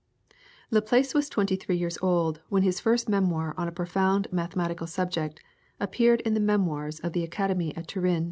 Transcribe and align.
Laplace 0.71 1.13
was 1.13 1.29
twenty 1.29 1.55
three 1.55 1.77
years 1.77 1.99
old 2.01 2.41
when 2.49 2.63
his 2.63 2.79
first 2.79 3.07
memoir 3.07 3.53
on 3.55 3.67
a 3.67 3.71
profound 3.71 4.27
mathematical 4.33 4.87
subject 4.87 5.39
appeared 5.79 6.21
in 6.21 6.33
the 6.33 6.39
Memoirs 6.39 6.99
of 7.01 7.13
the 7.13 7.23
Academy 7.23 7.71
at 7.77 7.87
Turin. 7.87 8.19